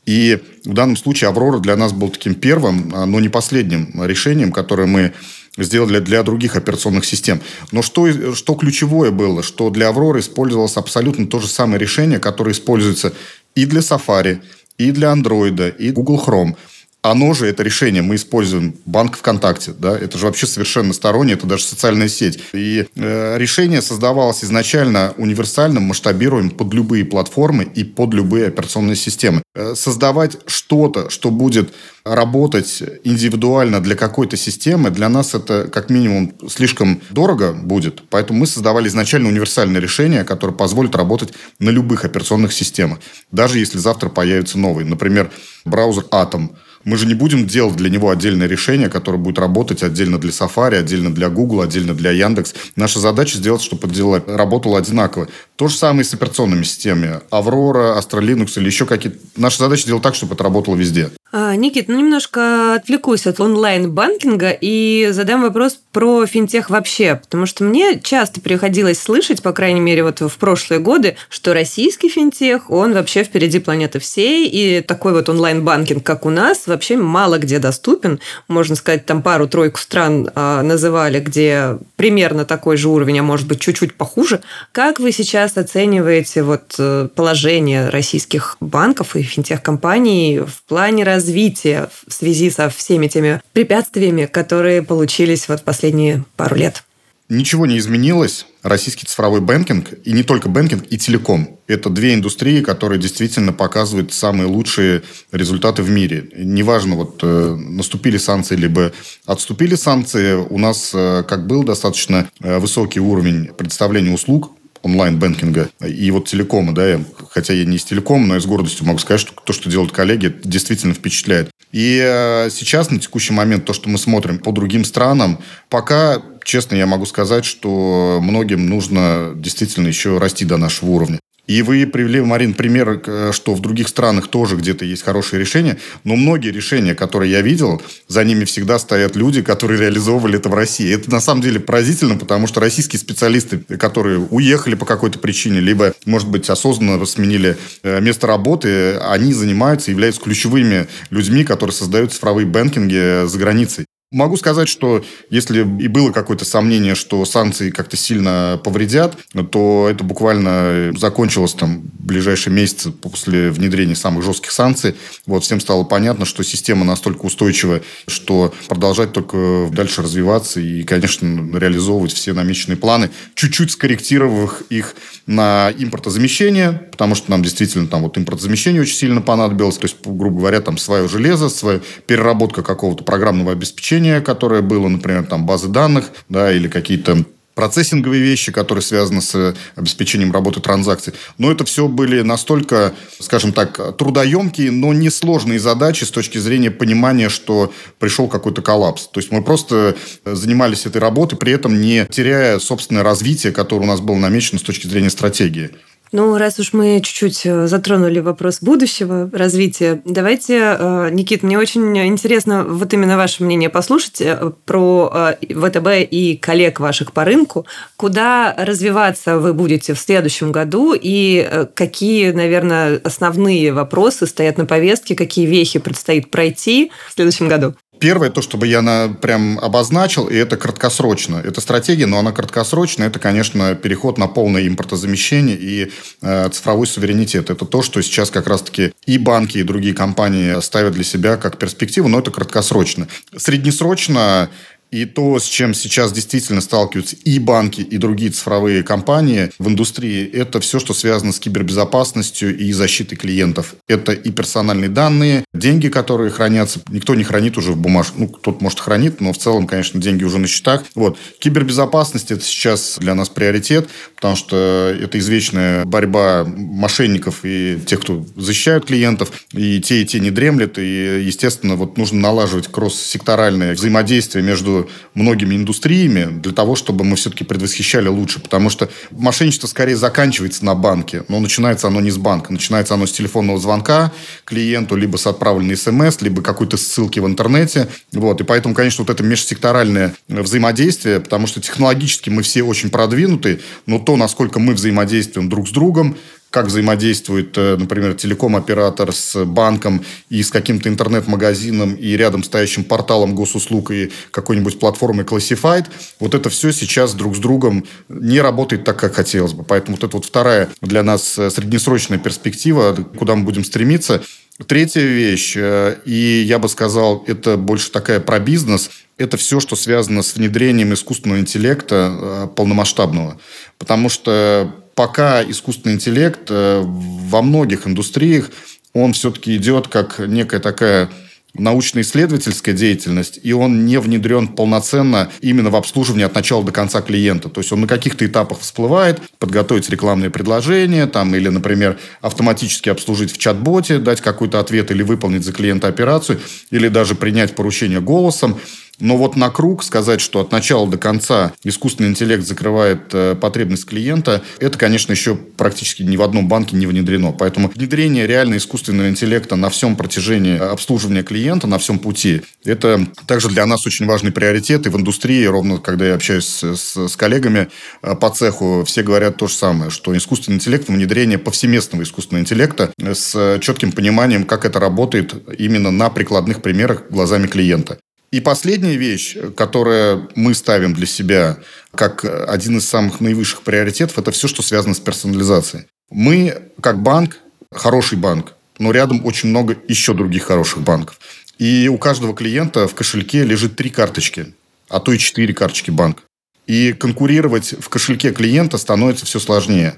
И 0.05 0.39
в 0.65 0.73
данном 0.75 0.97
случае 0.97 1.29
«Аврора» 1.29 1.59
для 1.59 1.75
нас 1.75 1.93
был 1.93 2.11
таким 2.11 2.35
первым, 2.35 2.91
но 2.91 3.19
не 3.19 3.29
последним 3.29 3.91
решением, 4.05 4.53
которое 4.53 4.87
мы 4.87 5.13
сделали 5.59 5.99
для 5.99 6.23
других 6.23 6.57
операционных 6.57 7.05
систем. 7.05 7.41
Но 7.73 7.83
что, 7.83 8.35
что 8.35 8.55
ключевое 8.55 9.11
было, 9.11 9.43
что 9.43 9.71
для 9.71 9.89
Авроры 9.89 10.21
использовалось 10.21 10.77
абсолютно 10.77 11.27
то 11.27 11.39
же 11.39 11.49
самое 11.49 11.79
решение, 11.79 12.19
которое 12.19 12.53
используется 12.53 13.13
и 13.55 13.67
для 13.67 13.81
Safari, 13.81 14.41
и 14.79 14.91
для 14.91 15.13
Android, 15.13 15.77
и 15.77 15.91
Google 15.91 16.23
Chrome– 16.25 16.57
оно 17.03 17.35
же, 17.35 17.47
это 17.47 17.65
решение, 17.65 18.01
мы 18.01 18.15
используем 18.15 18.77
банк 18.87 19.17
ВКонтакте, 19.17 19.75
да, 19.77 19.99
это 19.99 20.19
же 20.19 20.27
вообще 20.27 20.47
совершенно 20.47 20.93
стороннее, 20.93 21.35
это 21.35 21.49
даже 21.49 21.65
социальная 21.65 22.09
сеть. 22.09 22.39
И 22.53 22.87
э, 22.95 23.39
решение 23.39 23.83
создавалось 23.83 24.45
изначально 24.45 25.13
универсальным, 25.17 25.83
масштабируем 25.83 26.51
под 26.51 26.73
любые 26.73 27.05
платформы 27.05 27.65
и 27.65 27.83
под 27.83 28.15
любые 28.15 28.47
операционные 28.47 28.95
системы. 28.95 29.43
Э, 29.57 29.75
создавать 29.75 30.39
что-то, 30.47 31.11
что 31.11 31.33
будет 31.33 31.75
работать 32.05 32.85
индивидуально 33.03 33.81
для 33.81 33.97
какой-то 33.97 34.37
системы, 34.37 34.91
для 34.91 35.09
нас 35.09 35.35
это 35.35 35.69
как 35.73 35.91
минимум 35.91 36.33
слишком 36.49 37.01
дорого 37.11 37.53
будет. 37.53 38.03
Поэтому 38.11 38.39
мы 38.39 38.47
создавали 38.47 38.87
изначально 38.87 39.29
универсальное 39.29 39.81
решение, 39.81 40.23
которое 40.23 40.53
позволит 40.53 40.95
работать 40.95 41.33
на 41.59 41.71
любых 41.71 42.05
операционных 42.05 42.53
системах, 42.53 43.01
даже 43.33 43.59
если 43.59 43.79
завтра 43.79 44.09
появится 44.09 44.57
новый. 44.57 44.85
Например, 44.85 45.33
браузер 45.65 46.05
Atom– 46.13 46.51
мы 46.85 46.97
же 46.97 47.07
не 47.07 47.15
будем 47.15 47.47
делать 47.47 47.77
для 47.77 47.91
него 47.91 48.11
отдельное 48.11 48.47
решение, 48.47 48.89
которое 48.89 49.19
будет 49.19 49.39
работать 49.39 49.83
отдельно 49.83 50.19
для 50.19 50.31
Safari, 50.31 50.77
отдельно 50.77 51.15
для 51.15 51.29
Google, 51.29 51.61
отдельно 51.61 51.95
для 51.95 52.11
Яндекс. 52.11 52.55
Наша 52.77 52.99
задача 52.99 53.39
сделать, 53.39 53.63
чтобы 53.63 53.89
дело 53.89 54.23
работало 54.27 54.79
одинаково. 54.79 55.29
То 55.63 55.69
же 55.69 55.77
самое 55.77 56.01
и 56.01 56.05
с 56.05 56.13
операционными 56.13 56.65
системами. 56.65 57.21
Аврора, 57.31 57.97
Linux 57.97 58.55
или 58.57 58.67
еще 58.67 58.85
какие-то. 58.85 59.21
Наша 59.37 59.59
задача 59.59 59.87
делать 59.87 60.03
так, 60.03 60.17
чтобы 60.17 60.35
это 60.35 60.43
работало 60.43 60.75
везде. 60.75 61.13
А, 61.35 61.57
Никит, 61.57 61.89
ну 61.89 61.99
немножко 61.99 62.75
отвлекусь 62.75 63.27
от 63.27 63.41
онлайн-банкинга 63.41 64.51
и 64.61 65.09
задам 65.13 65.41
вопрос 65.41 65.79
про 65.91 66.27
финтех 66.27 66.69
вообще, 66.69 67.15
потому 67.15 67.47
что 67.47 67.65
мне 67.65 67.99
часто 68.01 68.43
приходилось 68.43 69.01
слышать, 69.01 69.41
по 69.41 69.53
крайней 69.53 69.81
мере, 69.81 70.03
вот 70.03 70.21
в 70.21 70.37
прошлые 70.37 70.79
годы, 70.79 71.17
что 71.31 71.55
российский 71.55 72.11
финтех, 72.11 72.71
он 72.71 72.93
вообще 72.93 73.25
впереди 73.25 73.61
планеты 73.61 73.99
всей, 73.99 74.47
и 74.47 74.83
такой 74.83 75.13
вот 75.15 75.31
онлайн-банкинг, 75.31 76.05
как 76.05 76.27
у 76.27 76.31
нас, 76.31 76.67
вообще 76.67 76.99
мало 76.99 77.39
где 77.39 77.59
доступен. 77.59 78.21
Можно 78.49 78.77
сказать, 78.77 79.07
там 79.07 79.23
пару-тройку 79.23 79.79
стран 79.79 80.29
а, 80.35 80.63
называли, 80.63 81.19
где 81.19 81.79
примерно 81.97 82.45
такой 82.45 82.77
же 82.77 82.91
уровень, 82.91 83.21
а 83.21 83.23
может 83.23 83.47
быть 83.47 83.61
чуть-чуть 83.61 83.95
похуже. 83.95 84.43
Как 84.73 85.01
вы 85.01 85.13
сейчас 85.13 85.52
оцениваете 85.57 86.43
вот 86.43 86.75
э, 86.79 87.09
положение 87.15 87.89
российских 87.89 88.57
банков 88.61 89.17
и 89.17 89.23
финтех-компаний 89.23 90.41
в 90.41 90.63
плане 90.65 91.05
развития 91.05 91.89
в 92.07 92.13
связи 92.13 92.51
со 92.51 92.69
всеми 92.69 93.09
теми 93.09 93.41
препятствиями, 93.53 94.27
которые 94.27 94.83
получились 94.83 95.49
вот 95.49 95.63
последние 95.63 96.25
пару 96.37 96.57
лет? 96.57 96.85
Ничего 97.33 97.65
не 97.65 97.79
изменилось. 97.79 98.45
Российский 98.63 99.07
цифровой 99.07 99.41
банкинг, 99.41 99.95
и 100.05 100.13
не 100.13 100.23
только 100.23 100.51
банкинг, 100.51 100.85
и 100.91 100.99
телеком. 100.99 101.59
Это 101.67 101.89
две 101.89 102.13
индустрии, 102.13 102.61
которые 102.61 103.01
действительно 103.01 103.55
показывают 103.55 104.13
самые 104.13 104.49
лучшие 104.49 105.03
результаты 105.33 105.83
в 105.83 105.89
мире. 105.89 106.29
Неважно, 106.37 106.95
вот 106.95 107.21
э, 107.23 107.57
наступили 107.57 108.19
санкции, 108.19 108.55
либо 108.55 108.93
отступили 109.25 109.77
санкции, 109.77 110.35
у 110.35 110.59
нас 110.59 110.91
э, 110.93 111.25
как 111.27 111.47
был 111.47 111.63
достаточно 111.63 112.29
э, 112.41 112.59
высокий 112.59 113.01
уровень 113.01 113.47
представления 113.57 114.13
услуг 114.13 114.53
онлайн-бэнкинга 114.83 115.71
и 115.87 116.11
вот 116.11 116.29
телекома, 116.29 116.75
да, 116.75 117.01
хотя 117.31 117.55
я 117.55 117.65
не 117.65 117.77
из 117.77 117.85
телекома, 117.85 118.27
но 118.27 118.35
я 118.35 118.41
с 118.41 118.47
гордостью 118.47 118.87
могу 118.87 118.99
сказать, 118.99 119.21
что 119.21 119.33
то, 119.33 119.53
что 119.53 119.71
делают 119.71 119.93
коллеги, 119.93 120.35
действительно 120.45 120.95
впечатляет. 120.95 121.51
И 121.73 122.01
э, 122.03 122.51
сейчас, 122.51 122.91
на 122.91 122.99
текущий 122.99 123.33
момент, 123.33 123.65
то, 123.65 123.73
что 123.73 123.89
мы 123.89 123.99
смотрим 123.99 124.39
по 124.39 124.53
другим 124.53 124.85
странам, 124.85 125.39
пока 125.71 126.23
честно, 126.45 126.77
я 126.77 126.87
могу 126.87 127.07
сказать, 127.07 127.45
что 127.45 128.19
многим 128.23 128.69
нужно 128.69 129.33
действительно 129.35 129.89
еще 129.89 130.19
расти 130.19 130.45
до 130.45 130.57
нашего 130.57 130.91
уровня. 130.91 131.19
И 131.53 131.61
вы 131.61 131.87
привели, 131.87 132.23
Марин, 132.23 132.55
пример, 132.55 133.03
что 133.33 133.55
в 133.55 133.61
других 133.61 133.89
странах 133.89 134.29
тоже 134.29 134.57
где-то 134.57 134.87
есть 134.87 135.03
хорошие 135.03 135.39
решения, 135.39 135.77
но 136.03 136.17
многие 136.17 136.49
решения, 136.49 136.95
которые 136.95 137.31
я 137.31 137.43
видел, 137.43 137.83
за 138.09 138.25
ними 138.25 138.47
всегда 138.47 138.79
стоят 138.79 139.17
люди, 139.17 139.43
которые 139.43 139.79
реализовывали 139.79 140.39
это 140.39 140.49
в 140.49 140.55
России. 140.55 140.91
Это 140.91 141.11
на 141.11 141.21
самом 141.21 141.43
деле 141.43 141.61
поразительно, 141.61 142.17
потому 142.17 142.47
что 142.47 142.61
российские 142.61 143.01
специалисты, 143.01 143.59
которые 143.59 144.19
уехали 144.19 144.75
по 144.75 144.87
какой-то 144.87 145.19
причине, 145.19 145.61
либо, 145.61 145.93
может 146.07 146.31
быть, 146.31 146.49
осознанно 146.49 147.05
сменили 147.05 147.59
э, 147.83 148.01
место 148.01 148.27
работы, 148.27 148.97
они 148.97 149.35
занимаются, 149.35 149.91
являются 149.91 150.23
ключевыми 150.23 150.87
людьми, 151.11 151.45
которые 151.45 151.75
создают 151.75 152.15
цифровые 152.15 152.47
бэнкинги 152.47 153.27
за 153.27 153.39
границей. 153.39 153.85
Могу 154.13 154.37
сказать, 154.37 154.69
что 154.69 155.03
если 155.31 155.61
и 155.61 155.89
было 155.89 156.13
какое-то 156.13 156.45
сомнение, 156.45 156.95
что 156.95 157.25
санкции 157.25 157.71
как-то 157.71 157.97
сильно 157.97 158.61
повредят, 158.63 159.17
то 159.51 159.89
это 159.91 160.05
буквально 160.05 160.93
закончилось 160.97 161.55
там 161.55 161.83
ближайшие 161.99 162.53
месяцы 162.53 162.91
после 162.91 163.51
внедрения 163.51 163.95
самых 163.95 164.23
жестких 164.23 164.51
санкций. 164.53 164.97
Вот 165.25 165.45
всем 165.45 165.61
стало 165.61 165.85
понятно, 165.85 166.27
что 166.27 166.43
система 166.43 166.85
настолько 166.85 167.25
устойчива, 167.25 167.81
что 168.07 168.53
продолжать 168.69 169.13
только 169.13 169.71
дальше 169.73 170.03
развиваться 170.03 170.61
и, 170.61 170.83
конечно, 170.83 171.59
реализовывать 171.59 172.13
все 172.13 172.35
намеченные 172.35 172.77
планы, 172.77 173.11
чуть-чуть 173.35 173.71
скорректировав 173.71 174.61
их 174.69 174.95
на 175.27 175.73
импортозамещение, 175.79 176.73
потому 176.91 177.15
что 177.15 177.31
нам 177.31 177.43
действительно 177.43 177.87
там 177.87 178.03
вот 178.03 178.19
импортозамещение 178.19 178.83
очень 178.83 178.97
сильно 178.97 179.23
понадобилось, 179.23 179.79
то 179.79 179.87
есть, 179.87 179.97
грубо 180.05 180.41
говоря, 180.41 180.61
там 180.61 180.77
свое 180.77 181.09
железо, 181.09 181.49
своя 181.49 181.81
переработка 182.07 182.63
какого-то 182.63 183.05
программного 183.05 183.53
обеспечения, 183.53 184.02
обучение, 184.03 184.21
которое 184.21 184.63
было, 184.63 184.89
например, 184.89 185.25
там 185.25 185.47
базы 185.47 185.69
данных, 185.69 186.11
да, 186.29 186.53
или 186.53 186.69
какие-то 186.69 187.25
процессинговые 187.55 188.23
вещи, 188.23 188.51
которые 188.51 188.83
связаны 188.83 189.21
с 189.21 189.55
обеспечением 189.77 190.33
работы 190.33 190.61
транзакций. 190.61 191.13
Но 191.39 191.53
это 191.53 191.65
все 191.65 191.87
были 191.87 192.23
настолько, 192.23 192.93
скажем 193.21 193.53
так, 193.53 193.97
трудоемкие, 193.99 194.71
но 194.71 194.95
несложные 194.95 195.59
задачи 195.59 196.05
с 196.05 196.11
точки 196.11 196.39
зрения 196.39 196.71
понимания, 196.71 197.29
что 197.29 197.71
пришел 197.99 198.27
какой-то 198.29 198.63
коллапс. 198.63 199.07
То 199.09 199.21
есть 199.21 199.31
мы 199.31 199.43
просто 199.43 199.95
занимались 200.25 200.87
этой 200.87 200.99
работой, 200.99 201.37
при 201.37 201.53
этом 201.53 201.79
не 201.79 202.07
теряя 202.07 202.59
собственное 202.59 203.03
развитие, 203.03 203.53
которое 203.53 203.83
у 203.83 203.87
нас 203.87 204.01
было 204.01 204.17
намечено 204.17 204.59
с 204.59 204.63
точки 204.63 204.87
зрения 204.87 205.11
стратегии. 205.11 205.71
Ну, 206.13 206.37
раз 206.37 206.59
уж 206.59 206.75
мы 206.75 207.01
чуть-чуть 207.03 207.47
э, 207.47 207.67
затронули 207.67 208.19
вопрос 208.19 208.59
будущего 208.61 209.31
развития, 209.33 210.03
давайте, 210.05 210.77
э, 210.79 211.09
Никит, 211.11 211.43
мне 211.43 211.59
очень 211.59 211.97
интересно 212.07 212.65
вот 212.65 212.93
именно 212.93 213.17
ваше 213.17 213.43
мнение 213.43 213.71
послушать 213.71 214.21
э, 214.21 214.53
про 214.67 215.37
ВТБ 215.41 215.89
и 216.11 216.37
коллег 216.37 216.81
ваших 216.81 217.13
по 217.13 217.25
рынку. 217.25 217.65
Куда 217.97 218.55
развиваться 218.59 219.39
вы 219.39 219.55
будете 219.55 219.95
в 219.95 219.99
следующем 219.99 220.53
году 220.53 220.95
и 220.95 221.67
какие, 221.73 222.31
наверное, 222.33 223.01
основные 223.03 223.73
вопросы 223.73 224.27
стоят 224.27 224.59
на 224.59 224.67
повестке, 224.67 225.15
какие 225.15 225.47
вехи 225.47 225.79
предстоит 225.79 226.31
пройти 226.31 226.93
в 227.09 227.15
следующем 227.15 227.49
году? 227.49 227.75
Первое, 228.03 228.31
то, 228.31 228.43
чтобы 228.43 228.67
я 228.67 228.83
на, 228.83 229.11
прям 229.11 229.61
обозначил, 229.61 230.27
и 230.27 230.35
это 230.35 230.57
краткосрочно. 230.57 231.37
Это 231.37 231.61
стратегия, 231.61 232.07
но 232.07 232.19
она 232.19 232.33
краткосрочная. 232.33 233.07
Это, 233.07 233.21
конечно, 233.21 233.77
переход 233.77 234.19
на 234.19 234.27
полное 234.27 234.67
импортозамещение 234.67 235.57
и 235.57 235.93
э, 236.21 236.49
цифровой 236.49 236.89
суверенитет. 236.89 237.49
Это 237.49 237.65
то, 237.65 237.81
что 237.81 238.03
сейчас 238.03 238.33
как 238.33 238.49
раз-таки 238.49 238.93
и 239.07 239.19
банки, 239.19 239.59
и 239.59 239.63
другие 239.63 239.95
компании 239.95 240.61
ставят 240.61 240.95
для 240.95 241.05
себя 241.05 241.37
как 241.37 241.59
перспективу, 241.59 242.09
но 242.09 242.19
это 242.19 242.33
краткосрочно. 242.33 243.07
Среднесрочно 243.37 244.51
и 244.93 245.07
то, 245.07 245.39
с 245.39 245.45
чем 245.45 245.73
сейчас 245.73 246.13
действительно 246.13 246.61
сталкиваются 246.61 247.17
и 247.17 247.39
банки, 247.39 247.81
и 247.81 247.97
другие 247.97 248.31
цифровые 248.31 248.83
компании 248.83 249.51
в 249.59 249.67
индустрии, 249.67 250.31
это 250.31 250.61
все, 250.61 250.79
что 250.79 250.93
связано 250.93 251.33
с 251.33 251.41
кибербезопасностью 251.41 252.57
и 252.57 252.71
защитой 252.73 253.17
клиентов. 253.17 253.75
Это 253.89 254.13
и 254.13 254.31
персональные 254.31 254.91
данные, 254.91 255.45
деньги, 255.55 255.89
которые 255.89 256.31
хранятся. 256.31 256.81
Никто 256.91 257.15
не 257.15 257.25
хранит 257.25 257.57
уже 257.57 257.73
в 257.73 257.79
бумажке. 257.79 258.15
Ну, 258.19 258.29
кто-то, 258.29 258.63
может, 258.63 258.81
хранит, 258.81 259.23
но 259.23 259.33
в 259.33 259.39
целом, 259.39 259.67
конечно, 259.67 259.99
деньги 259.99 260.25
уже 260.25 260.39
на 260.39 260.47
счетах. 260.47 260.85
Вот. 260.95 261.17
Кибербезопасность– 261.39 262.31
это 262.31 262.45
сейчас 262.45 262.99
для 263.01 263.15
нас 263.15 263.31
приоритет, 263.31 263.89
потому 264.17 264.37
что 264.37 264.95
это 265.01 265.19
извечная 265.19 265.87
борьба 265.87 266.45
мошенников 266.45 267.41
и 267.45 267.79
тех, 267.87 268.01
кто 268.01 268.27
защищают 268.37 268.85
клиентов. 268.85 269.33
И 269.53 269.81
те, 269.81 270.03
и 270.03 270.05
те 270.05 270.21
не 270.21 270.31
дремлят. 270.31 270.79
И, 270.79 271.23
естественно, 271.25 271.77
вот 271.77 271.97
нужно 271.97 272.21
налаживать 272.21 272.69
кросс-секторальное 272.69 273.75
взаимодействие 273.75 274.45
между 274.45 274.82
многими 275.15 275.57
индустриями 275.57 276.41
для 276.41 276.53
того, 276.53 276.77
чтобы 276.77 277.05
мы 277.05 277.17
все-таки 277.17 277.45
предвосхищали 277.45 278.09
лучше. 278.09 278.41
Потому 278.41 278.71
что 278.71 278.89
мошенничество 279.11 279.67
скорее 279.67 279.97
заканчивается 279.97 280.65
на 280.65 280.75
банке, 280.75 281.25
но 281.29 281.41
начинается 281.41 281.89
оно 281.89 282.01
не 282.01 282.11
с 282.11 282.17
банка. 282.17 282.53
Начинается 282.53 282.95
оно 282.95 283.07
с 283.07 283.13
телефонного 283.13 283.59
звонка 283.59 284.13
клиенту, 284.45 284.97
либо 284.97 285.17
с 285.17 285.27
отправленной 285.27 285.77
смс, 285.77 286.21
либо 286.21 286.43
какой-то 286.43 286.77
ссылки 286.77 287.19
в 287.21 287.27
интернете. 287.27 287.89
Вот. 288.13 288.41
И 288.41 288.45
поэтому, 288.45 288.75
конечно, 288.75 289.05
вот 289.05 289.13
это 289.13 289.23
межсекторальное 289.23 290.15
взаимодействие, 290.29 291.21
потому 291.21 291.47
что 291.47 291.61
технологически 291.61 292.31
мы 292.31 292.43
все 292.43 292.63
очень 292.63 292.91
продвинуты, 292.91 293.61
но 293.87 293.99
то, 293.99 294.17
насколько 294.17 294.59
мы 294.59 294.75
взаимодействуем 294.75 295.49
друг 295.49 295.69
с 295.69 295.71
другом, 295.71 296.17
как 296.53 296.67
взаимодействует, 296.67 297.57
э, 297.57 297.77
например, 297.79 298.13
телеком-оператор 298.13 299.13
с 299.13 299.43
банком 299.47 300.05
и 300.29 300.43
с 300.43 300.51
каким-то 300.51 300.91
интернет-магазином 300.91 301.95
и 301.95 302.15
рядом 302.15 302.43
стоящим 302.45 302.85
порталом 302.85 303.35
госуслуг 303.35 303.91
и 303.91 304.13
какой-нибудь 304.31 304.79
платформой 304.79 305.25
Classified. 305.25 305.87
Вот 306.21 306.35
это 306.35 306.51
все 306.51 306.71
сейчас 306.71 307.15
друг 307.15 307.37
с 307.37 307.39
другом 307.39 307.87
не 308.11 308.39
работает 308.43 308.85
так, 308.85 308.99
как 308.99 309.15
хотелось 309.15 309.55
бы. 309.55 309.65
Поэтому 309.65 309.97
вот 309.97 310.05
это 310.05 310.15
вот 310.15 310.27
вторая 310.27 310.69
для 310.83 311.03
нас 311.03 311.39
э, 311.39 311.51
среднесрочная 311.51 312.19
перспектива, 312.19 312.95
куда 313.19 313.35
мы 313.35 313.45
будем 313.45 313.65
стремиться. 313.65 314.23
Третья 314.67 315.01
вещь, 315.01 315.55
э, 315.57 315.97
и 316.05 316.45
я 316.47 316.59
бы 316.59 316.69
сказал, 316.69 317.25
это 317.27 317.57
больше 317.57 317.91
такая 317.91 318.21
про 318.21 318.39
бизнес, 318.39 318.91
это 319.17 319.39
все, 319.39 319.59
что 319.59 319.75
связано 319.75 320.23
с 320.23 320.35
внедрением 320.35 320.93
искусственного 320.93 321.39
интеллекта 321.39 322.51
полномасштабного. 322.57 323.41
Потому 323.79 324.11
что 324.11 324.82
пока 324.95 325.43
искусственный 325.43 325.95
интеллект 325.95 326.43
э, 326.49 326.83
во 326.85 327.43
многих 327.43 327.87
индустриях, 327.87 328.51
он 328.93 329.13
все-таки 329.13 329.57
идет 329.57 329.89
как 329.89 330.19
некая 330.19 330.61
такая 330.61 331.11
научно-исследовательская 331.55 332.75
деятельность, 332.75 333.39
и 333.43 333.53
он 333.53 333.85
не 333.85 334.01
внедрен 334.01 334.49
полноценно 334.49 335.31
именно 335.43 335.71
в 335.71 335.77
обслуживание 335.77 336.27
от 336.27 336.35
начала 336.35 336.65
до 336.65 336.73
конца 336.73 337.03
клиента. 337.03 337.49
То 337.51 337.61
есть 337.61 337.73
он 337.73 337.83
на 337.83 337.87
каких-то 337.87 338.25
этапах 338.25 338.61
всплывает, 338.61 339.21
подготовить 339.39 339.91
рекламные 339.91 340.31
предложения, 340.31 341.07
там, 341.07 341.35
или, 341.35 341.49
например, 341.49 341.99
автоматически 342.23 342.89
обслужить 342.89 343.33
в 343.33 343.39
чат-боте, 343.39 343.99
дать 343.99 344.23
какой-то 344.23 344.61
ответ 344.61 344.91
или 344.91 345.03
выполнить 345.03 345.45
за 345.45 345.53
клиента 345.53 345.89
операцию, 345.89 346.41
или 346.71 346.89
даже 346.89 347.15
принять 347.15 347.55
поручение 347.55 348.01
голосом. 348.01 348.59
Но 349.03 349.17
вот 349.17 349.35
на 349.35 349.51
круг 349.51 349.83
сказать, 349.83 350.21
что 350.21 350.41
от 350.41 350.53
начала 350.53 350.89
до 350.89 350.97
конца 350.97 351.53
искусственный 351.65 352.11
интеллект 352.11 352.47
закрывает 352.47 353.13
э, 353.13 353.35
потребность 353.35 353.85
клиента, 353.85 354.43
это, 354.61 354.79
конечно, 354.79 355.11
еще 355.11 355.35
практически 355.35 356.05
ни 356.05 356.17
в 356.17 356.23
одном 356.23 356.47
банке 356.47 356.77
не 356.77 356.87
внедрено. 356.87 357.33
Поэтому 357.33 357.69
внедрение 357.69 358.29
реально 358.29 358.59
искусственного 358.59 359.09
интеллекта 359.09 359.57
на 359.57 359.71
всем 359.71 359.97
протяжении 359.97 360.57
обслуживания 360.57 361.25
клиента, 361.25 361.67
на 361.67 361.81
всем 361.81 361.99
пути, 361.99 362.43
это 362.65 363.05
также 363.27 363.49
для 363.49 363.67
нас 363.67 363.85
очень 363.87 364.07
важный 364.07 364.31
приоритет. 364.31 364.87
И 364.87 364.89
в 364.89 364.97
индустрии, 364.97 365.45
ровно 365.47 365.79
когда 365.79 366.07
я 366.07 366.15
общаюсь 366.15 366.63
с, 366.63 367.09
с 367.09 367.17
коллегами 367.17 367.71
э, 368.03 368.15
по 368.15 368.31
цеху, 368.31 368.85
все 368.87 369.03
говорят 369.03 369.37
то 369.37 369.49
же 369.49 369.55
самое, 369.55 369.91
что 369.91 370.17
искусственный 370.17 370.59
интеллект, 370.59 370.87
внедрение 370.87 371.39
повсеместного 371.39 372.05
искусственного 372.05 372.43
интеллекта 372.43 372.93
с 373.01 373.59
четким 373.61 373.91
пониманием, 373.91 374.45
как 374.45 374.65
это 374.65 374.79
работает 374.79 375.35
именно 375.59 375.91
на 375.91 376.09
прикладных 376.09 376.63
примерах 376.63 377.11
глазами 377.11 377.49
клиента. 377.49 377.99
И 378.33 378.41
последняя 378.41 378.97
вещь, 378.97 379.37
которую 379.55 380.31
мы 380.35 380.55
ставим 380.55 380.95
для 380.95 381.07
себя 381.07 381.59
как 381.95 382.25
один 382.25 382.79
из 382.79 382.89
самых 382.89 383.21
наивысших 383.21 383.61
приоритетов, 383.61 384.19
это 384.19 384.31
все, 384.31 384.49
что 384.49 384.63
связано 384.63 384.95
с 384.95 385.01
персонализацией. 385.01 385.85
Мы, 386.11 386.71
как 386.81 387.03
банк, 387.03 387.39
хороший 387.71 388.17
банк, 388.17 388.55
но 388.79 388.91
рядом 388.91 389.25
очень 389.27 389.51
много 389.51 389.77
еще 389.87 390.15
других 390.15 390.45
хороших 390.45 390.81
банков. 390.81 391.19
И 391.59 391.89
у 391.89 391.99
каждого 391.99 392.35
клиента 392.35 392.89
в 392.89 392.95
кошельке 392.95 393.45
лежит 393.45 393.77
три 393.77 393.91
карточки, 393.91 394.55
а 394.89 394.99
то 394.99 395.13
и 395.13 395.19
четыре 395.19 395.53
карточки 395.53 395.91
банка. 395.91 396.23
И 396.67 396.95
конкурировать 396.95 397.75
в 397.79 397.89
кошельке 397.91 398.33
клиента 398.33 398.79
становится 398.79 399.27
все 399.27 399.41
сложнее 399.41 399.97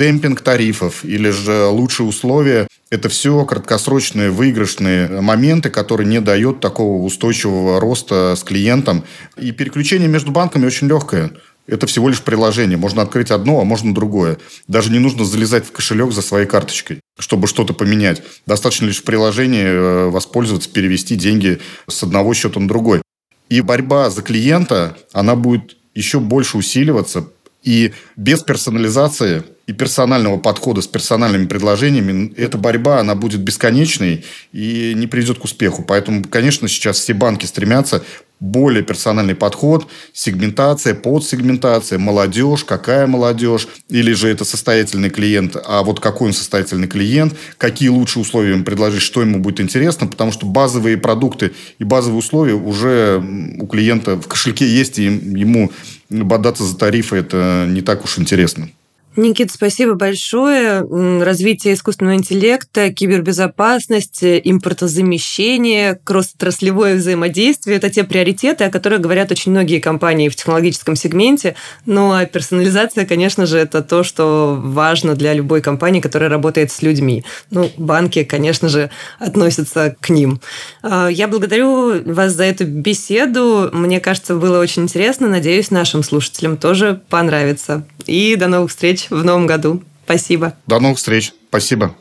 демпинг 0.00 0.40
тарифов 0.40 1.04
или 1.04 1.28
же 1.28 1.66
лучшие 1.66 2.06
условия– 2.06 2.66
это 2.90 3.10
все 3.10 3.44
краткосрочные 3.44 4.30
выигрышные 4.30 5.20
моменты, 5.20 5.68
которые 5.68 6.06
не 6.08 6.20
дают 6.20 6.60
такого 6.60 7.04
устойчивого 7.04 7.80
роста 7.80 8.34
с 8.34 8.42
клиентом. 8.42 9.04
И 9.36 9.52
переключение 9.52 10.08
между 10.08 10.32
банками 10.32 10.64
очень 10.64 10.88
легкое. 10.88 11.32
Это 11.66 11.86
всего 11.86 12.08
лишь 12.08 12.22
приложение. 12.22 12.78
Можно 12.78 13.02
открыть 13.02 13.30
одно, 13.30 13.60
а 13.60 13.64
можно 13.64 13.94
другое. 13.94 14.38
Даже 14.66 14.90
не 14.90 14.98
нужно 14.98 15.26
залезать 15.26 15.66
в 15.66 15.72
кошелек 15.72 16.12
за 16.12 16.22
своей 16.22 16.46
карточкой, 16.46 17.00
чтобы 17.18 17.46
что-то 17.46 17.74
поменять. 17.74 18.22
Достаточно 18.46 18.86
лишь 18.86 19.00
в 19.00 19.04
приложении 19.04 19.66
э, 19.66 20.08
воспользоваться, 20.08 20.70
перевести 20.70 21.14
деньги 21.14 21.60
с 21.86 22.02
одного 22.02 22.32
счета 22.32 22.58
на 22.58 22.66
другой. 22.66 23.02
И 23.50 23.60
борьба 23.60 24.08
за 24.08 24.22
клиента, 24.22 24.96
она 25.12 25.36
будет 25.36 25.76
еще 25.94 26.20
больше 26.20 26.56
усиливаться. 26.56 27.28
И 27.62 27.92
без 28.16 28.42
персонализации 28.42 29.44
и 29.66 29.72
персонального 29.72 30.38
подхода 30.38 30.82
с 30.82 30.86
персональными 30.86 31.46
предложениями, 31.46 32.32
эта 32.36 32.58
борьба, 32.58 32.98
она 32.98 33.14
будет 33.14 33.40
бесконечной 33.40 34.24
и 34.52 34.94
не 34.96 35.06
приведет 35.06 35.38
к 35.38 35.44
успеху. 35.44 35.84
Поэтому, 35.86 36.24
конечно, 36.24 36.66
сейчас 36.68 36.98
все 36.98 37.14
банки 37.14 37.46
стремятся 37.46 38.02
более 38.40 38.82
персональный 38.82 39.34
подход, 39.34 39.86
сегментация, 40.14 40.94
подсегментация, 40.94 41.98
молодежь, 41.98 42.64
какая 42.64 43.06
молодежь, 43.06 43.68
или 43.90 44.12
же 44.12 44.28
это 44.28 44.46
состоятельный 44.46 45.10
клиент, 45.10 45.56
а 45.62 45.82
вот 45.82 46.00
какой 46.00 46.28
он 46.28 46.32
состоятельный 46.32 46.88
клиент, 46.88 47.34
какие 47.58 47.90
лучшие 47.90 48.22
условия 48.22 48.52
ему 48.52 48.64
предложить, 48.64 49.02
что 49.02 49.20
ему 49.20 49.40
будет 49.40 49.60
интересно, 49.60 50.06
потому 50.06 50.32
что 50.32 50.46
базовые 50.46 50.96
продукты 50.96 51.52
и 51.78 51.84
базовые 51.84 52.18
условия 52.18 52.54
уже 52.54 53.22
у 53.58 53.66
клиента 53.66 54.16
в 54.16 54.26
кошельке 54.26 54.66
есть, 54.66 54.98
и 54.98 55.04
ему 55.04 55.70
бодаться 56.08 56.64
за 56.64 56.76
тарифы 56.76 57.16
это 57.16 57.66
не 57.68 57.82
так 57.82 58.04
уж 58.04 58.18
интересно. 58.18 58.70
Никит, 59.16 59.50
спасибо 59.50 59.94
большое. 59.94 60.86
Развитие 61.22 61.74
искусственного 61.74 62.14
интеллекта, 62.14 62.92
кибербезопасность, 62.92 64.22
импортозамещение, 64.22 65.98
кросс-отраслевое 66.04 66.94
взаимодействие– 66.94 67.76
это 67.78 67.90
те 67.90 68.04
приоритеты, 68.04 68.64
о 68.64 68.70
которых 68.70 69.00
говорят 69.00 69.32
очень 69.32 69.50
многие 69.50 69.80
компании 69.80 70.28
в 70.28 70.36
технологическом 70.36 70.94
сегменте. 70.94 71.56
Ну, 71.86 72.12
а 72.12 72.24
персонализация, 72.24 73.04
конечно 73.04 73.46
же, 73.46 73.58
это 73.58 73.82
то, 73.82 74.04
что 74.04 74.56
важно 74.62 75.16
для 75.16 75.34
любой 75.34 75.60
компании, 75.60 76.00
которая 76.00 76.30
работает 76.30 76.70
с 76.70 76.80
людьми. 76.80 77.24
Ну, 77.50 77.68
банки, 77.76 78.22
конечно 78.22 78.68
же, 78.68 78.90
относятся 79.18 79.96
к 80.00 80.10
ним. 80.10 80.40
А, 80.82 81.08
я 81.08 81.26
благодарю 81.26 82.00
вас 82.04 82.34
за 82.34 82.44
эту 82.44 82.64
беседу. 82.64 83.70
Мне 83.72 83.98
кажется, 83.98 84.36
было 84.36 84.60
очень 84.60 84.84
интересно. 84.84 85.28
Надеюсь, 85.28 85.72
нашим 85.72 86.04
слушателям 86.04 86.56
тоже 86.56 87.00
понравится. 87.08 87.84
И 88.06 88.36
до 88.36 88.48
новых 88.48 88.70
встреч 88.70 89.09
в 89.10 89.24
новом 89.24 89.46
году. 89.46 89.82
Спасибо. 90.04 90.54
До 90.66 90.80
новых 90.80 90.98
встреч. 90.98 91.32
Спасибо. 91.48 91.94